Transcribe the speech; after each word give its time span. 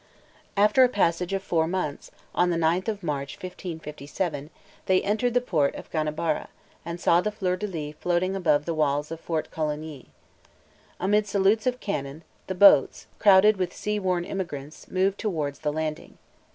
After 0.57 0.83
a 0.83 0.89
passage 0.89 1.31
of 1.31 1.43
four 1.43 1.67
months, 1.67 2.09
on 2.33 2.49
the 2.49 2.57
ninth 2.57 2.89
of 2.89 3.03
March, 3.03 3.35
1557, 3.35 4.49
they 4.87 4.99
entered 5.03 5.35
the 5.35 5.41
port 5.41 5.75
of 5.75 5.91
Ganabara, 5.91 6.47
and 6.83 6.99
saw 6.99 7.21
the 7.21 7.31
fleur 7.31 7.55
de 7.55 7.67
lis 7.67 7.93
floating 7.99 8.35
above 8.35 8.65
the 8.65 8.73
walls 8.73 9.11
of 9.11 9.19
Fort 9.19 9.51
Coligny. 9.51 10.07
Amid 10.99 11.27
salutes 11.27 11.67
of 11.67 11.79
cannon, 11.79 12.23
the 12.47 12.55
boats, 12.55 13.05
crowded 13.19 13.57
with 13.57 13.75
sea 13.75 13.99
worn 13.99 14.25
emigrants, 14.25 14.87
moved 14.89 15.19
towards 15.19 15.59
the 15.59 15.71
landing. 15.71 16.17